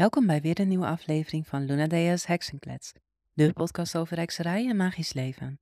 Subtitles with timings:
[0.00, 2.92] Welkom bij weer een nieuwe aflevering van Luna Dea's Heksenklets,
[3.32, 5.60] de podcast over hekserij en magisch leven.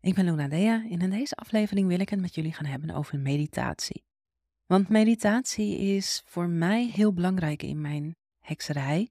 [0.00, 2.90] Ik ben Luna Dea en in deze aflevering wil ik het met jullie gaan hebben
[2.90, 4.04] over meditatie.
[4.66, 9.10] Want meditatie is voor mij heel belangrijk in mijn hekserij,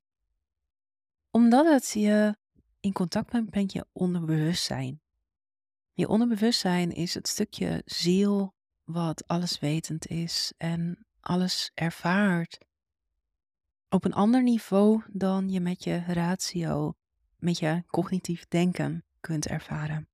[1.31, 2.37] omdat het je
[2.79, 5.01] in contact brengt met je onderbewustzijn.
[5.93, 8.53] Je onderbewustzijn is het stukje ziel
[8.83, 12.57] wat alleswetend is en alles ervaart
[13.93, 16.93] op een ander niveau dan je met je ratio,
[17.37, 20.07] met je cognitief denken kunt ervaren.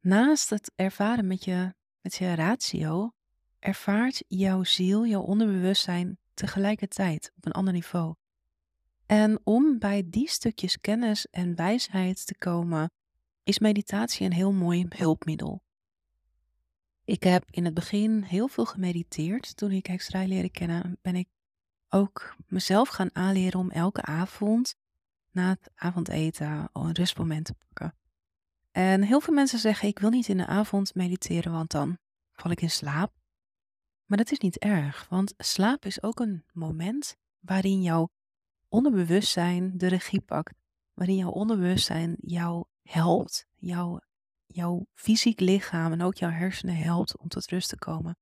[0.00, 3.12] Naast het ervaren met je, met je ratio,
[3.58, 8.14] ervaart jouw ziel, jouw onderbewustzijn tegelijkertijd op een ander niveau.
[9.06, 12.90] En om bij die stukjes kennis en wijsheid te komen,
[13.42, 15.62] is meditatie een heel mooi hulpmiddel.
[17.04, 19.56] Ik heb in het begin heel veel gemediteerd.
[19.56, 21.28] Toen ik hekserij leerde kennen, ben ik
[21.88, 24.76] ook mezelf gaan aanleren om elke avond
[25.30, 27.98] na het avondeten een rustmoment te pakken.
[28.70, 31.98] En heel veel mensen zeggen: Ik wil niet in de avond mediteren, want dan
[32.32, 33.12] val ik in slaap.
[34.04, 38.08] Maar dat is niet erg, want slaap is ook een moment waarin jouw
[38.68, 40.54] onderbewustzijn de regie pakt.
[40.94, 44.00] Waarin jouw onderbewustzijn jou helpt, jouw,
[44.46, 48.18] jouw fysiek lichaam en ook jouw hersenen helpt om tot rust te komen.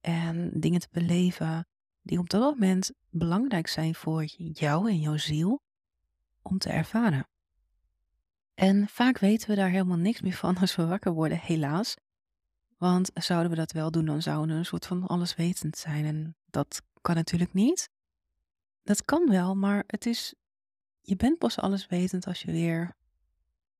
[0.00, 1.68] En dingen te beleven,
[2.02, 5.62] die op dat moment belangrijk zijn voor jou en jouw ziel
[6.42, 7.28] om te ervaren.
[8.54, 11.96] En vaak weten we daar helemaal niks meer van als we wakker worden, helaas.
[12.76, 16.04] Want zouden we dat wel doen, dan zouden we een soort van alleswetend zijn.
[16.04, 17.90] En dat kan natuurlijk niet.
[18.82, 20.34] Dat kan wel, maar het is.
[21.00, 22.96] Je bent pas alleswetend als je weer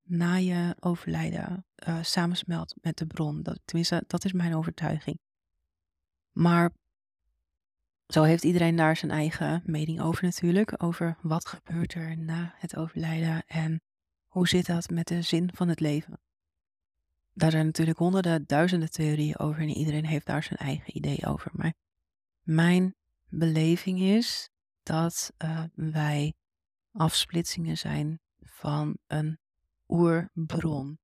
[0.03, 3.43] na je overlijden uh, samensmelt met de bron.
[3.43, 5.19] Dat, tenminste, dat is mijn overtuiging.
[6.33, 6.71] Maar
[8.11, 10.83] zo heeft iedereen daar zijn eigen mening over natuurlijk.
[10.83, 13.83] Over wat gebeurt er na het overlijden en
[14.27, 16.21] hoe zit dat met de zin van het leven.
[17.35, 21.51] Daar zijn natuurlijk honderden, duizenden theorieën over en iedereen heeft daar zijn eigen idee over.
[21.55, 21.75] Maar
[22.41, 22.95] mijn
[23.29, 24.51] beleving is
[24.83, 26.35] dat uh, wij
[26.93, 29.39] afsplitsingen zijn van een
[29.89, 30.99] oerbron.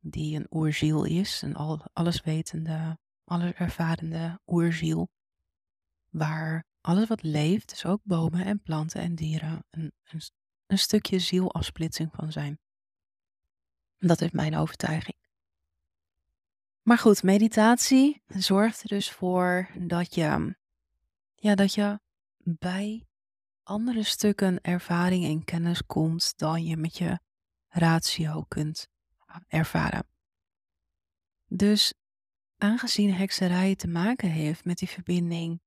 [0.00, 5.08] Die een oerziel is, een al, alleswetende, allerervarende oerziel
[6.10, 10.20] waar alles wat leeft, dus ook bomen en planten en dieren, een, een,
[10.66, 12.58] een stukje zielafsplitsing van zijn.
[13.98, 15.16] Dat is mijn overtuiging.
[16.82, 20.56] Maar goed, meditatie zorgt er dus voor dat je,
[21.34, 22.00] ja, dat je
[22.36, 23.06] bij
[23.62, 27.18] andere stukken ervaring en kennis komt dan je met je
[27.68, 28.88] ratio kunt
[29.48, 30.06] ervaren.
[31.46, 31.94] Dus
[32.56, 35.60] aangezien hekserij te maken heeft met die verbinding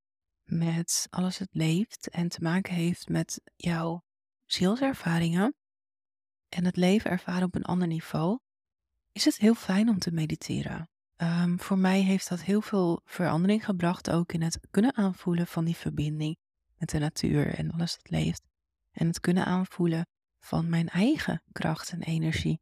[0.43, 4.03] met alles het leeft en te maken heeft met jouw
[4.45, 5.55] zielservaringen
[6.49, 8.39] en het leven ervaren op een ander niveau,
[9.11, 10.89] is het heel fijn om te mediteren.
[11.17, 15.65] Um, voor mij heeft dat heel veel verandering gebracht, ook in het kunnen aanvoelen van
[15.65, 16.37] die verbinding
[16.77, 18.41] met de natuur en alles dat leeft.
[18.91, 20.07] En het kunnen aanvoelen
[20.39, 22.61] van mijn eigen kracht en energie.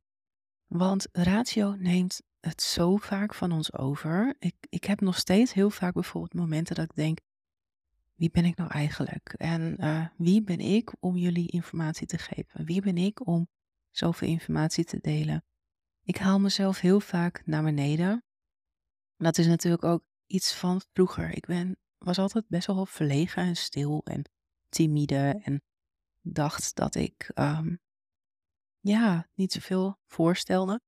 [0.68, 4.36] Want ratio neemt het zo vaak van ons over.
[4.40, 7.20] Ik, ik heb nog steeds heel vaak bijvoorbeeld momenten dat ik denk,
[8.22, 9.34] wie ben ik nou eigenlijk?
[9.34, 12.66] En uh, wie ben ik om jullie informatie te geven?
[12.66, 13.50] Wie ben ik om
[13.90, 15.46] zoveel informatie te delen?
[16.04, 18.24] Ik haal mezelf heel vaak naar beneden.
[19.18, 21.36] Dat is natuurlijk ook iets van vroeger.
[21.36, 24.30] Ik ben, was altijd best wel verlegen en stil en
[24.70, 25.62] timide en
[26.22, 27.80] dacht dat ik um,
[28.80, 30.82] ja, niet zoveel voorstelde.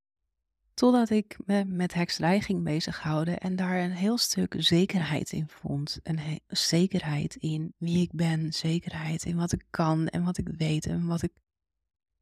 [0.74, 6.00] Totdat ik me met hekserij ging bezighouden en daar een heel stuk zekerheid in vond.
[6.02, 10.86] Een zekerheid in wie ik ben, zekerheid in wat ik kan en wat ik weet
[10.86, 11.32] en wat ik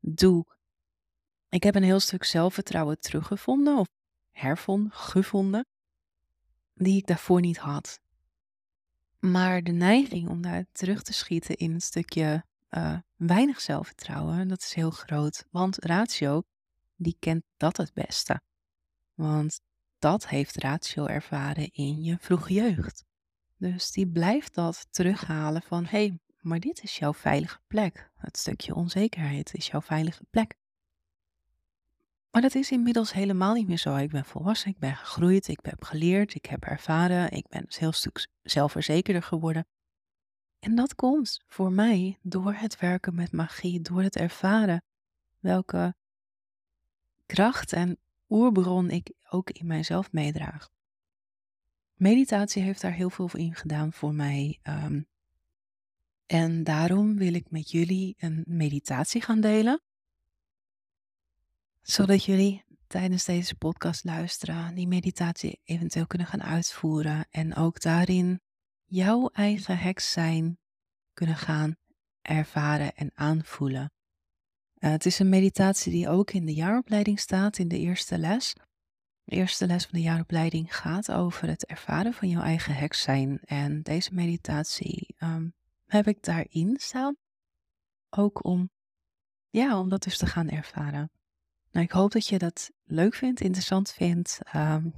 [0.00, 0.46] doe.
[1.48, 3.88] Ik heb een heel stuk zelfvertrouwen teruggevonden of
[4.30, 5.66] hervonden, gevonden,
[6.74, 8.00] die ik daarvoor niet had.
[9.18, 14.60] Maar de neiging om daar terug te schieten in een stukje uh, weinig zelfvertrouwen, dat
[14.60, 15.46] is heel groot.
[15.50, 16.42] Want ratio
[16.96, 18.40] die kent dat het beste.
[19.22, 19.60] Want
[19.98, 23.04] dat heeft ratio ervaren in je vroege jeugd.
[23.56, 28.10] Dus die blijft dat terughalen van hé, hey, maar dit is jouw veilige plek.
[28.14, 30.54] Het stukje onzekerheid is jouw veilige plek.
[32.30, 33.96] Maar dat is inmiddels helemaal niet meer zo.
[33.96, 37.72] Ik ben volwassen, ik ben gegroeid, ik heb geleerd, ik heb ervaren, ik ben een
[37.78, 39.66] heel stuk zelfverzekerder geworden.
[40.58, 44.84] En dat komt voor mij door het werken met magie, door het ervaren
[45.38, 45.94] welke
[47.26, 47.98] kracht en
[48.32, 50.70] oerbron ik ook in mijzelf meedraag.
[51.94, 54.60] Meditatie heeft daar heel veel in gedaan voor mij.
[54.62, 55.06] Um,
[56.26, 59.82] En daarom wil ik met jullie een meditatie gaan delen.
[61.82, 67.26] Zodat jullie tijdens deze podcast luisteren, die meditatie eventueel kunnen gaan uitvoeren.
[67.30, 68.40] En ook daarin
[68.84, 70.58] jouw eigen heks zijn
[71.12, 71.76] kunnen gaan
[72.22, 73.92] ervaren en aanvoelen.
[74.82, 78.54] Uh, het is een meditatie die ook in de jaaropleiding staat, in de eerste les.
[79.24, 83.40] De eerste les van de jaaropleiding gaat over het ervaren van jouw eigen heks zijn.
[83.40, 85.54] En deze meditatie um,
[85.86, 87.16] heb ik daarin staan.
[88.10, 88.70] Ook om,
[89.50, 91.10] ja, om dat dus te gaan ervaren.
[91.70, 94.38] Nou, ik hoop dat je dat leuk vindt, interessant vindt.
[94.54, 94.94] Um,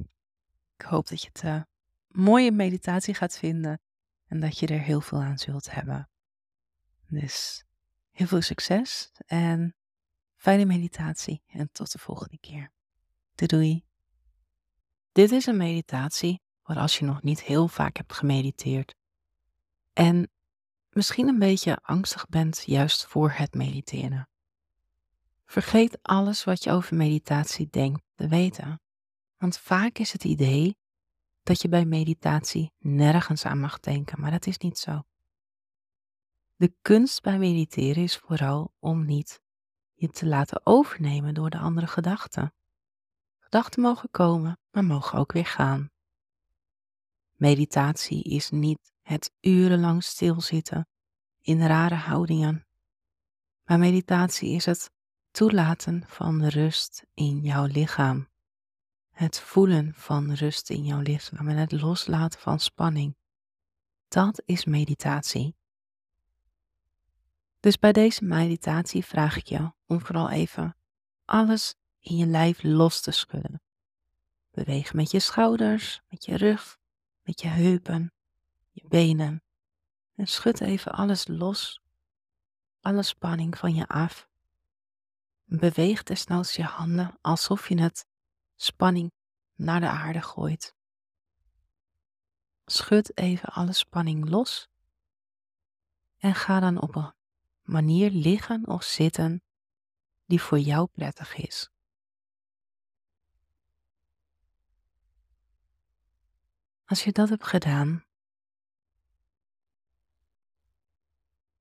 [0.77, 1.63] ik hoop dat je het uh,
[2.09, 3.81] mooie meditatie gaat vinden
[4.27, 6.09] en dat je er heel veel aan zult hebben.
[7.07, 7.65] Dus
[8.15, 9.75] heel veel succes en
[10.37, 12.73] fijne meditatie en tot de volgende keer.
[13.35, 13.85] Doei doei.
[15.13, 18.95] Dit is een meditatie voor als je nog niet heel vaak hebt gemediteerd
[19.93, 20.31] en
[20.91, 24.29] misschien een beetje angstig bent juist voor het mediteren.
[25.45, 28.81] Vergeet alles wat je over meditatie denkt te weten,
[29.37, 30.77] want vaak is het idee
[31.43, 35.03] dat je bij meditatie nergens aan mag denken, maar dat is niet zo.
[36.57, 39.43] De kunst bij mediteren is vooral om niet
[39.95, 42.55] je te laten overnemen door de andere gedachten.
[43.39, 45.91] Gedachten mogen komen, maar mogen ook weer gaan.
[47.33, 50.89] Meditatie is niet het urenlang stilzitten
[51.41, 52.67] in rare houdingen,
[53.65, 54.91] maar meditatie is het
[55.31, 58.29] toelaten van rust in jouw lichaam.
[59.11, 63.17] Het voelen van rust in jouw lichaam en het loslaten van spanning.
[64.09, 65.57] Dat is meditatie.
[67.65, 70.77] Dus bij deze meditatie vraag ik je om vooral even
[71.25, 73.63] alles in je lijf los te schudden.
[74.51, 76.79] Beweeg met je schouders, met je rug,
[77.23, 78.13] met je heupen,
[78.71, 79.43] je benen.
[80.15, 81.83] En schud even alles los,
[82.81, 84.29] alle spanning van je af.
[85.45, 88.07] Beweeg desnoods je handen alsof je het
[88.55, 89.13] spanning
[89.55, 90.75] naar de aarde gooit.
[92.65, 94.69] Schud even alle spanning los
[96.19, 97.13] en ga dan op een
[97.65, 99.43] manier liggen of zitten
[100.25, 101.71] die voor jou prettig is.
[106.85, 108.05] Als je dat hebt gedaan,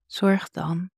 [0.06, 0.92] zorg dan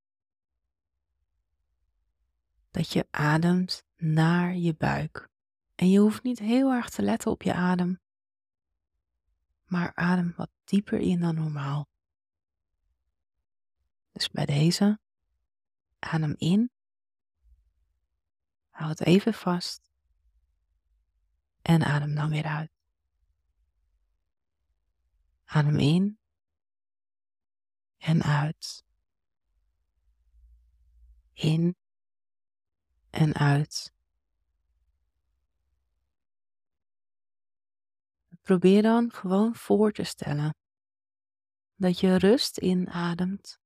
[2.70, 5.28] dat je ademt naar je buik.
[5.74, 8.00] En je hoeft niet heel erg te letten op je adem,
[9.64, 11.88] maar adem wat dieper in dan normaal.
[14.16, 15.00] Dus bij deze,
[15.98, 16.70] adem in,
[18.68, 19.90] hou het even vast
[21.62, 22.70] en adem dan weer uit.
[25.44, 26.18] Adem in
[27.96, 28.84] en uit.
[31.32, 31.76] In
[33.10, 33.92] en uit.
[38.40, 40.56] Probeer dan gewoon voor te stellen
[41.74, 43.64] dat je rust inademt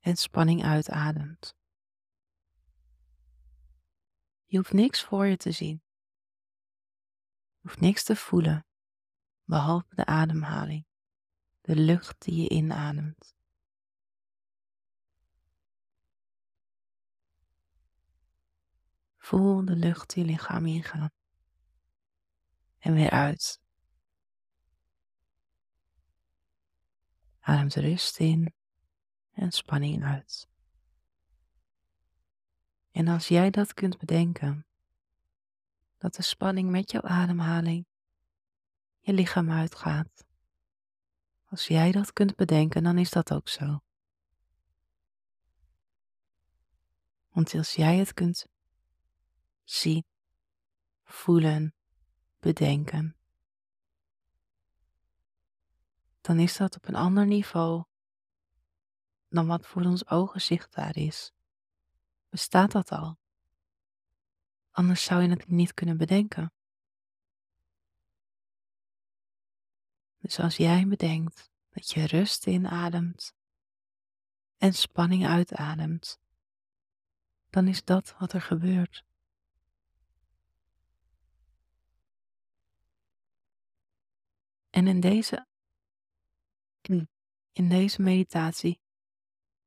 [0.00, 1.56] en spanning uitademt.
[4.44, 5.82] Je hoeft niks voor je te zien.
[7.60, 8.66] Je hoeft niks te voelen,
[9.44, 10.86] behalve de ademhaling,
[11.60, 13.34] de lucht die je inademt.
[19.16, 21.10] Voel de lucht je lichaam ingaan
[22.78, 23.60] en weer uit.
[27.40, 28.54] Ademt rust in
[29.32, 30.48] en spanning uit.
[32.90, 34.66] En als jij dat kunt bedenken,
[35.98, 37.86] dat de spanning met jouw ademhaling
[38.98, 40.24] je lichaam uitgaat.
[41.44, 43.80] Als jij dat kunt bedenken, dan is dat ook zo.
[47.28, 48.46] Want als jij het kunt
[49.64, 50.04] zien,
[51.04, 51.74] voelen,
[52.40, 53.16] bedenken,
[56.20, 57.84] dan is dat op een ander niveau
[59.30, 61.32] dan wat voor ons ogen zichtbaar is.
[62.28, 63.18] Bestaat dat al?
[64.70, 66.52] Anders zou je het niet kunnen bedenken.
[70.18, 73.34] Dus als jij bedenkt dat je rust inademt
[74.56, 76.20] en spanning uitademt,
[77.50, 79.04] dan is dat wat er gebeurt.
[84.70, 85.46] En in deze,
[87.52, 88.80] in deze meditatie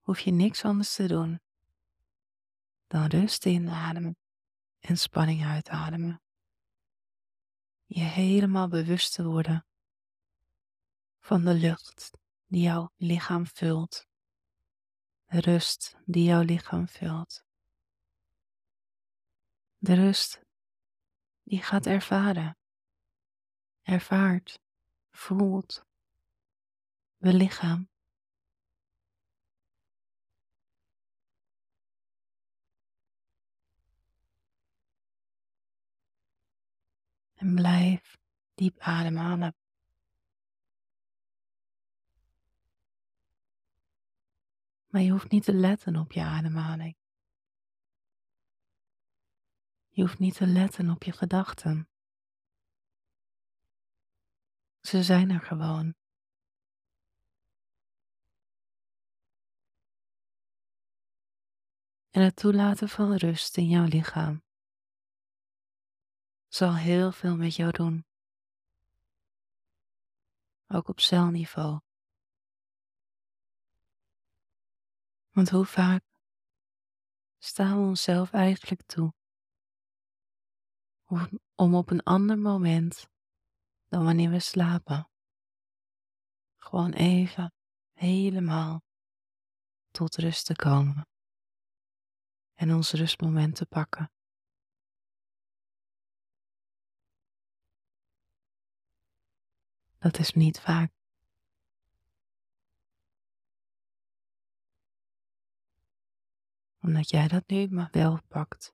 [0.04, 1.42] hoef je niks anders te doen
[2.88, 4.18] dan rust inademen
[4.80, 6.22] en spanning uitademen.
[7.86, 9.66] Je helemaal bewust te worden
[11.20, 12.12] van de lucht
[12.46, 14.12] die jouw lichaam vult
[15.40, 17.44] rust die jouw lichaam vult.
[19.78, 20.42] De rust
[21.44, 22.58] die gaat ervaren,
[23.82, 24.60] ervaart,
[25.12, 25.86] voelt,
[27.18, 27.93] lichaam.
[37.44, 38.18] En blijf
[38.54, 39.56] diep ademhalen.
[44.88, 46.98] Maar je hoeft niet te letten op je ademhaling.
[49.90, 51.90] Je hoeft niet te letten op je gedachten.
[54.82, 55.96] Ze zijn er gewoon.
[62.10, 64.43] En het toelaten van rust in jouw lichaam
[66.54, 68.06] zal heel veel met jou doen.
[70.68, 71.80] Ook op celniveau.
[75.32, 76.04] Want hoe vaak
[77.38, 79.14] staan we onszelf eigenlijk toe
[81.56, 83.10] om op een ander moment
[83.88, 85.10] dan wanneer we slapen
[86.58, 87.54] gewoon even
[87.94, 88.84] helemaal
[89.92, 91.08] tot rust te komen
[92.54, 94.12] en ons rustmoment te pakken.
[100.04, 100.92] Dat is niet vaak.
[106.82, 108.74] Omdat jij dat nu maar wel pakt.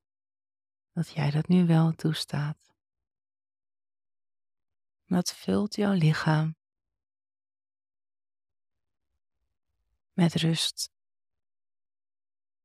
[0.91, 2.73] Dat jij dat nu wel toestaat.
[5.05, 6.55] Dat vult jouw lichaam
[10.13, 10.91] met rust.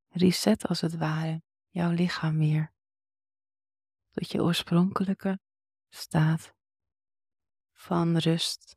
[0.09, 2.73] Reset als het ware jouw lichaam weer
[4.11, 5.41] tot je oorspronkelijke
[5.89, 6.55] staat
[7.85, 8.77] van rust,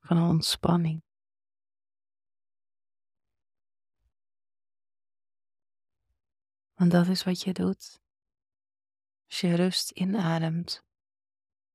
[0.00, 1.02] van ontspanning.
[6.74, 8.02] Want dat is wat je doet.
[9.26, 10.82] Als je rust inademt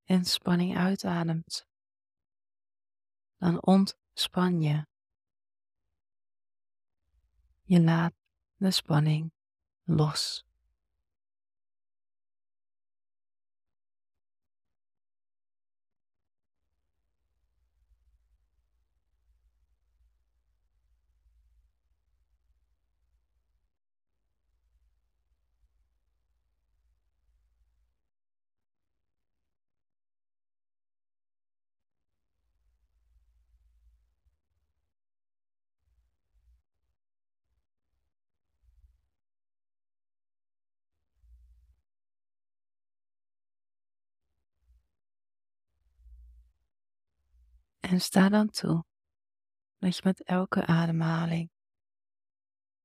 [0.04, 1.66] en spanning uitademt,
[3.36, 4.86] dan ontspan je.
[7.62, 8.14] Je laat
[8.56, 9.32] de spanning
[9.82, 10.49] los.
[47.90, 48.84] En sta dan toe
[49.78, 51.50] dat je met elke ademhaling,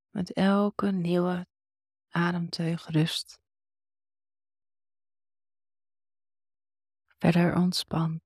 [0.09, 1.47] met elke nieuwe
[2.09, 3.39] ademteug rust,
[7.17, 8.21] verder ontspan.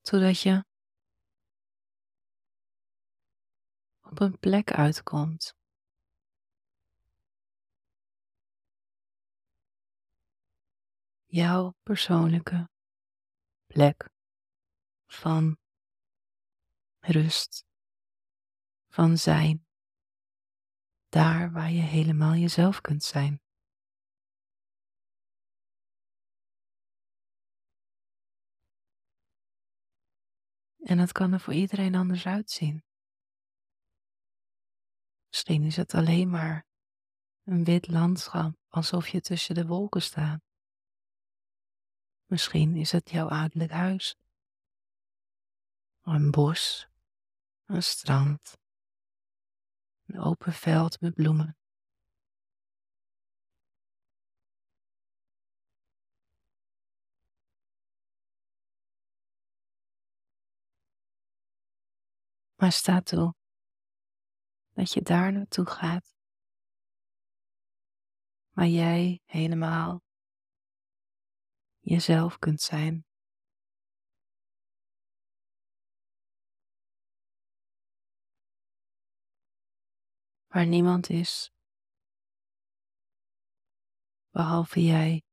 [0.00, 0.64] Zodat je
[4.00, 5.56] op een plek uitkomt.
[11.26, 12.68] Jouw persoonlijke
[13.78, 14.10] plek
[15.06, 15.58] van
[16.98, 17.66] rust,
[18.88, 19.66] van zijn,
[21.08, 23.42] daar waar je helemaal jezelf kunt zijn.
[30.76, 32.84] En dat kan er voor iedereen anders uitzien.
[35.28, 36.66] Misschien is het alleen maar
[37.42, 40.47] een wit landschap, alsof je tussen de wolken staat.
[42.28, 44.16] Misschien is het jouw ouderlijk huis.
[46.02, 46.88] Een bos,
[47.64, 48.58] een strand,
[50.06, 51.56] een open veld met bloemen.
[62.54, 63.34] Maar sta toe
[64.72, 66.16] dat je daar naartoe gaat,
[68.50, 70.06] waar jij helemaal
[71.88, 73.06] jezelf kunt zijn.
[80.46, 81.52] Waar niemand is,
[84.30, 85.27] behalve jij.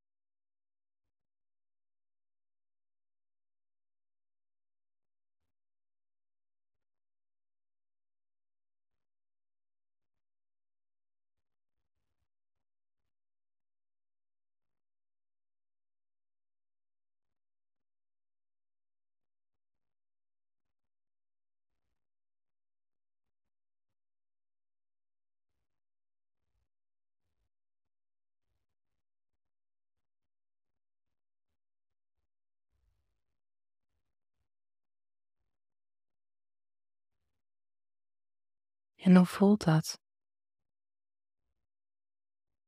[39.06, 40.02] En hoe voelt dat?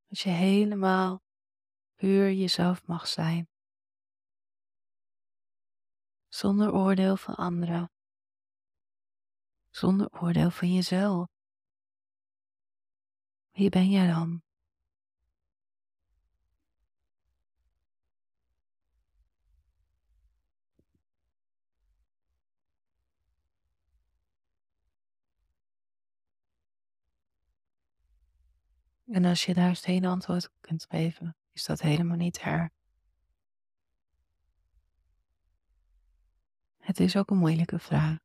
[0.09, 1.21] Als je helemaal
[1.95, 3.49] puur jezelf mag zijn.
[6.27, 7.91] Zonder oordeel van anderen.
[9.69, 11.27] Zonder oordeel van jezelf.
[13.51, 14.46] Wie ben jij dan?
[29.11, 32.69] En als je daar geen antwoord op kunt geven, is dat helemaal niet erg.
[36.77, 38.17] Het is ook een moeilijke vraag.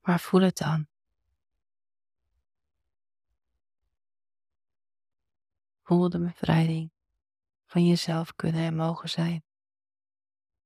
[0.00, 0.88] Maar voel het dan.
[5.82, 6.92] Voel de bevrijding
[7.66, 9.44] van jezelf kunnen en mogen zijn.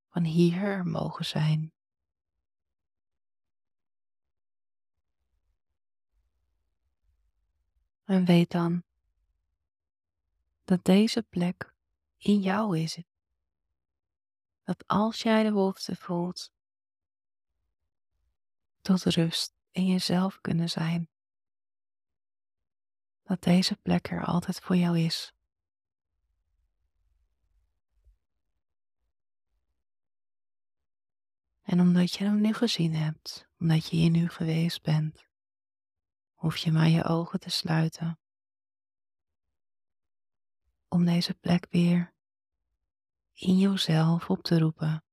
[0.09, 1.74] Van hier mogen zijn.
[8.05, 8.83] En weet dan
[10.65, 11.75] dat deze plek
[12.17, 12.99] in jou is.
[14.65, 16.53] Dat als jij de behoefte voelt
[18.81, 21.09] tot rust in jezelf kunnen zijn,
[23.23, 25.35] dat deze plek er altijd voor jou is.
[31.63, 35.25] En omdat je hem nu gezien hebt, omdat je hier nu geweest bent,
[36.45, 38.19] hoef je maar je ogen te sluiten.
[40.89, 42.15] Om deze plek weer
[43.33, 45.05] in jezelf op te roepen.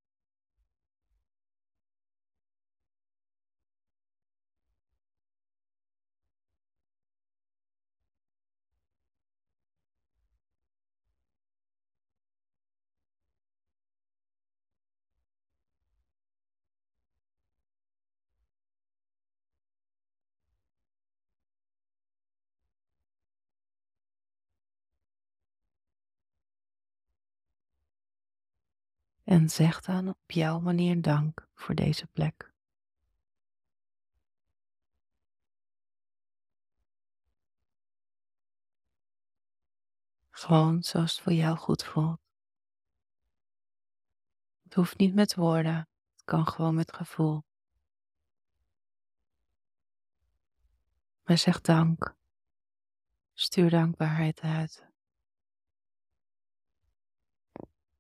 [29.32, 32.54] En zeg dan op jouw manier dank voor deze plek.
[40.30, 42.20] Gewoon zoals het voor jou goed voelt.
[44.64, 47.44] Het hoeft niet met woorden, het kan gewoon met gevoel.
[51.24, 52.16] Maar zeg dank.
[53.34, 54.88] Stuur dankbaarheid uit.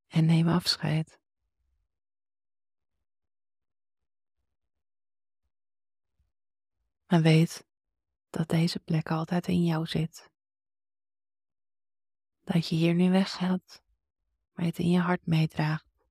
[0.07, 1.20] En neem afscheid.
[7.11, 7.67] Maar weet
[8.29, 10.31] dat deze plek altijd in jou zit.
[12.43, 13.83] Dat je hier nu weggaat,
[14.53, 16.05] maar het in je hart meedraagt.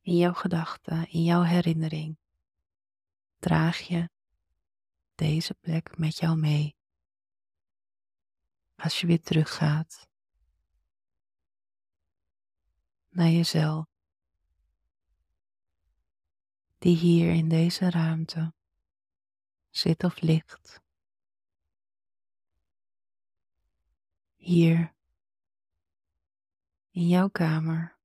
[0.00, 2.18] In jouw gedachten, in jouw herinnering,
[3.38, 4.10] draag je
[5.14, 6.76] deze plek met jou mee.
[8.74, 10.08] Als je weer teruggaat
[13.08, 13.91] naar jezelf
[16.82, 18.54] die hier in deze ruimte
[19.70, 20.82] zit of ligt.
[24.36, 24.94] Hier
[26.90, 27.98] in jouw kamer.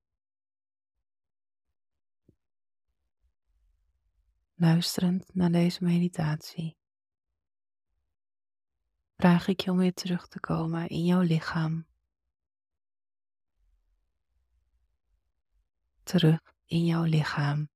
[4.53, 6.77] Luisterend naar deze meditatie,
[9.15, 11.87] vraag ik je om weer terug te komen in jouw lichaam.
[16.03, 17.69] Terug in jouw lichaam.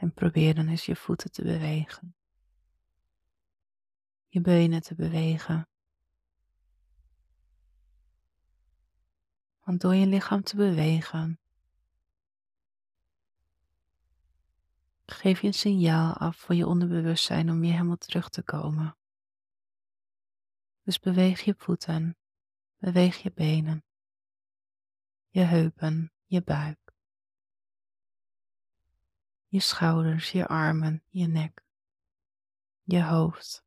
[0.00, 2.14] En probeer dan eens je voeten te bewegen.
[4.28, 5.68] Je benen te bewegen.
[9.60, 11.40] Want door je lichaam te bewegen,
[15.06, 18.96] geef je een signaal af voor je onderbewustzijn om weer helemaal terug te komen.
[20.82, 22.16] Dus beweeg je voeten,
[22.78, 23.84] beweeg je benen,
[25.28, 26.79] je heupen, je buik
[29.50, 31.64] je schouders, je armen, je nek,
[32.82, 33.64] je hoofd.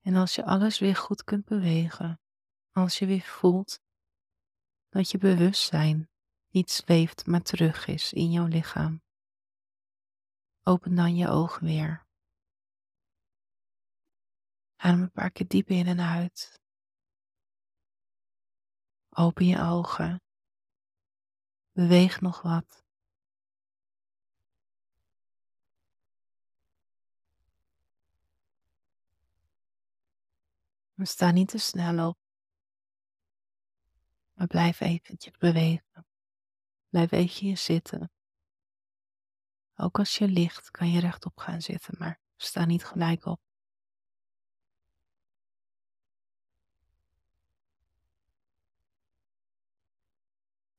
[0.00, 2.20] En als je alles weer goed kunt bewegen,
[2.70, 3.80] als je weer voelt
[4.88, 6.10] dat je bewustzijn
[6.48, 9.02] niet zweeft, maar terug is in jouw lichaam,
[10.62, 12.06] open dan je ogen weer.
[14.76, 16.60] Adem een paar keer diep in en uit.
[19.08, 20.22] Open je ogen.
[21.72, 22.81] Beweeg nog wat.
[31.02, 32.18] We staan niet te snel op.
[34.32, 36.06] Maar blijf eventjes bewegen.
[36.88, 38.12] Blijf eventjes zitten.
[39.76, 43.40] Ook als je ligt kan je rechtop gaan zitten, maar sta niet gelijk op.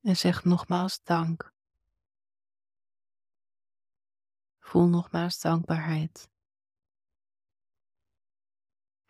[0.00, 1.52] En zeg nogmaals dank.
[4.58, 6.32] Voel nogmaals dankbaarheid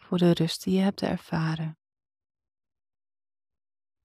[0.04, 1.78] voor de rust die je hebt ervaren,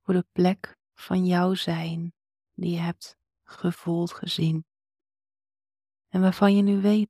[0.01, 2.13] voor de plek van jouw zijn
[2.53, 4.65] die je hebt gevoeld, gezien
[6.07, 7.09] en waarvan je nu weet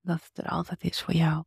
[0.00, 1.44] dat het er altijd is voor jou.